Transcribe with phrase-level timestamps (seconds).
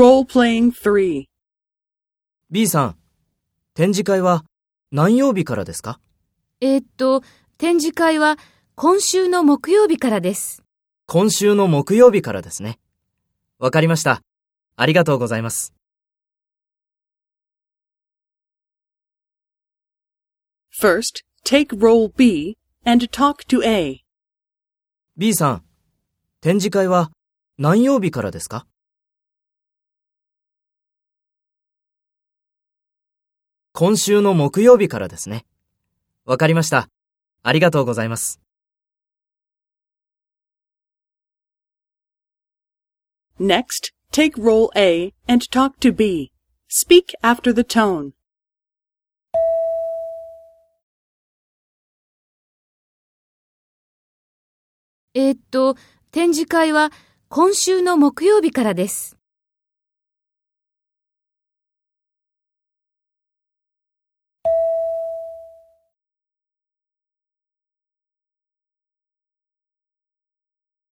[0.00, 1.26] Role-playing 3.
[2.50, 2.96] B さん、
[3.74, 4.46] 展示会は
[4.90, 6.00] 何曜日からですか？
[6.62, 7.20] えーっと、
[7.58, 8.38] 展示会は
[8.76, 10.62] 今週の木曜日からです。
[11.06, 12.78] 今週の木曜日からですね。
[13.58, 14.22] わかりました。
[14.74, 15.74] ありがとうございます。
[20.80, 22.56] First, take role B
[22.86, 24.00] and talk to A.
[25.18, 25.64] B さん、
[26.40, 27.10] 展示会は
[27.58, 28.66] 何曜日からですか？
[33.72, 35.46] 今週の木曜日からですね。
[36.24, 36.88] わかりました。
[37.42, 38.40] ありがとうございます。
[43.38, 46.30] Next, take role A and talk to B.
[46.68, 48.10] Speak after the tone.
[55.14, 55.76] えーっと、
[56.12, 56.92] 展示会は
[57.28, 59.19] 今週の木曜日からです。